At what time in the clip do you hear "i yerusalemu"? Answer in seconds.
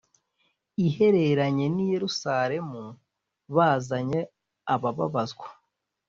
1.85-2.83